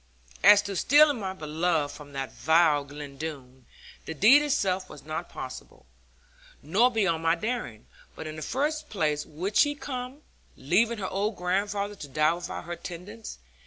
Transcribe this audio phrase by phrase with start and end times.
[0.43, 3.67] As to stealing my beloved from that vile Glen Doone,
[4.05, 5.85] the deed itself was not impossible,
[6.63, 7.85] nor beyond my daring;
[8.15, 10.23] but in the first place would she come,
[10.57, 13.37] leaving her old grandfather to die without her tendence?